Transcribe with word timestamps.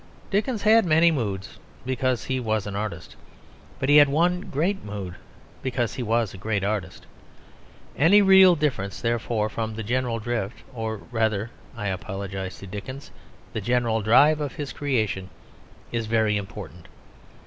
Dickens 0.31 0.63
had 0.63 0.83
many 0.83 1.11
moods 1.11 1.59
because 1.85 2.23
he 2.25 2.39
was 2.39 2.65
an 2.65 2.75
artist; 2.75 3.15
but 3.77 3.87
he 3.87 3.97
had 3.97 4.09
one 4.09 4.41
great 4.41 4.83
mood, 4.83 5.13
because 5.61 5.93
he 5.93 6.01
was 6.01 6.33
a 6.33 6.39
great 6.39 6.63
artist. 6.63 7.05
Any 7.95 8.19
real 8.23 8.55
difference 8.55 8.99
therefore 8.99 9.47
from 9.47 9.75
the 9.75 9.83
general 9.83 10.17
drift, 10.17 10.63
or 10.73 11.01
rather 11.11 11.51
(I 11.77 11.89
apologise 11.89 12.57
to 12.61 12.65
Dickens) 12.65 13.11
the 13.53 13.61
general 13.61 14.01
drive 14.01 14.41
of 14.41 14.53
his 14.55 14.73
creation 14.73 15.29
is 15.91 16.07
very 16.07 16.35
important. 16.35 16.87